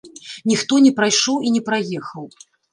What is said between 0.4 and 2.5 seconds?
Ніхто не прайшоў і не праехаў.